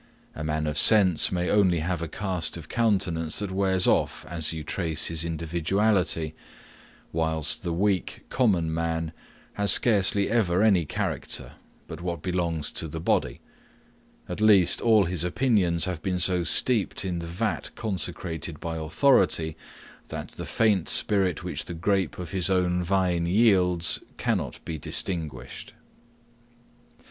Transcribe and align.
A 0.33 0.43
man 0.43 0.65
of 0.65 0.79
sense 0.79 1.31
may 1.31 1.47
only 1.51 1.77
have 1.77 2.01
a 2.01 2.07
cast 2.07 2.57
of 2.57 2.67
countenance 2.67 3.37
that 3.37 3.51
wears 3.51 3.85
off 3.85 4.25
as 4.25 4.51
you 4.51 4.63
trace 4.63 5.05
his 5.05 5.23
individuality, 5.23 6.33
whilst 7.13 7.61
the 7.61 7.71
weak, 7.71 8.21
common 8.31 8.73
man, 8.73 9.11
has 9.53 9.71
scarcely 9.71 10.27
ever 10.27 10.63
any 10.63 10.85
character, 10.87 11.51
but 11.87 12.01
what 12.01 12.23
belongs 12.23 12.71
to 12.71 12.87
the 12.87 12.99
body; 12.99 13.41
at 14.27 14.41
least, 14.41 14.81
all 14.81 15.03
his 15.05 15.23
opinions 15.23 15.85
have 15.85 16.01
been 16.01 16.17
so 16.17 16.43
steeped 16.43 17.05
in 17.05 17.19
the 17.19 17.27
vat 17.27 17.69
consecrated 17.75 18.59
by 18.59 18.77
authority, 18.77 19.55
that 20.07 20.29
the 20.29 20.47
faint 20.47 20.89
spirit 20.89 21.43
which 21.43 21.65
the 21.65 21.75
grape 21.75 22.17
of 22.17 22.31
his 22.31 22.49
own 22.49 22.81
vine 22.81 23.27
yields 23.27 23.99
cannot 24.17 24.65
be 24.65 24.79
distinguished. 24.79 25.73